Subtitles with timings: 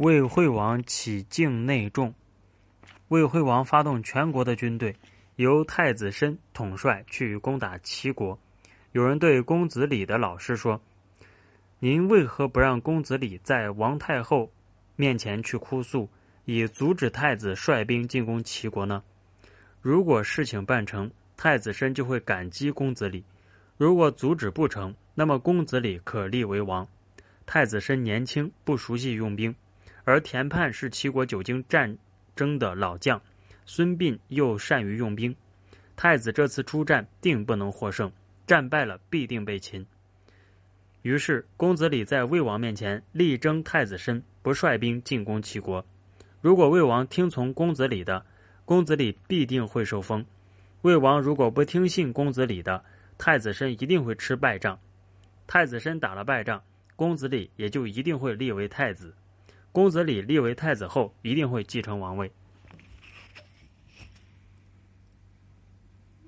[0.00, 2.14] 魏惠王起境内众，
[3.08, 4.96] 魏惠王发动全国的军队，
[5.36, 8.38] 由太子申统帅去攻打齐国。
[8.92, 10.80] 有人对公子李的老师说
[11.80, 14.50] ：“您为何不让公子李在王太后
[14.96, 16.08] 面前去哭诉，
[16.46, 19.02] 以阻止太子率兵进攻齐国呢？
[19.82, 23.22] 如果事情办成，太子申就会感激公子李；
[23.76, 26.88] 如果阻止不成，那么公子李可立为王。
[27.44, 29.54] 太子申年轻，不熟悉用兵。”
[30.04, 31.96] 而田盼是齐国久经战
[32.34, 33.20] 争的老将，
[33.66, 35.34] 孙膑又善于用兵，
[35.96, 38.10] 太子这次出战定不能获胜，
[38.46, 39.84] 战败了必定被擒。
[41.02, 45.84] 于是公子李在魏王面前力争太子申不率兵进攻齐国。
[46.40, 48.24] 如果魏王听从公子李的，
[48.64, 50.22] 公子李必定会受封；
[50.82, 52.84] 魏王如果不听信公子李的，
[53.16, 54.78] 太子申一定会吃败仗。
[55.46, 56.62] 太子申打了败仗，
[56.96, 59.14] 公子李也就一定会立为太子。
[59.72, 62.32] 公子李立为太子后，一定会继承王位。